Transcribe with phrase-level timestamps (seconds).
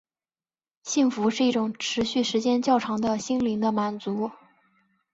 [0.81, 4.31] 幸福是一种持续时间较长的心灵的满足。